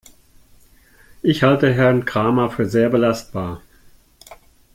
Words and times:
Ich 1.21 1.43
halte 1.43 1.71
Herrn 1.71 2.05
Kramer 2.05 2.49
für 2.49 2.65
sehr 2.67 2.89
belastbar. 2.89 3.61